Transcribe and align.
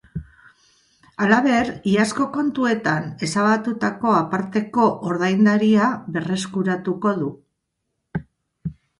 Halaber, 1.25 1.67
iazko 1.89 2.23
kontuetan 2.37 3.03
ezabatutako 3.27 4.13
aparteko 4.19 4.87
ordaindaria 5.11 5.89
berreskuratuko 6.15 7.13
du. 7.21 7.29